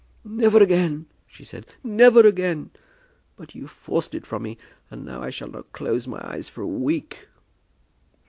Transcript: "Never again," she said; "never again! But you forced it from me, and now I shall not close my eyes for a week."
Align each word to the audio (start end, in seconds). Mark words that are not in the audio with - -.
"Never 0.25 0.63
again," 0.63 1.05
she 1.27 1.45
said; 1.45 1.67
"never 1.83 2.21
again! 2.25 2.71
But 3.35 3.53
you 3.53 3.67
forced 3.67 4.15
it 4.15 4.25
from 4.25 4.41
me, 4.41 4.57
and 4.89 5.05
now 5.05 5.21
I 5.21 5.29
shall 5.29 5.49
not 5.49 5.73
close 5.73 6.07
my 6.07 6.17
eyes 6.27 6.49
for 6.49 6.63
a 6.63 6.67
week." 6.67 7.27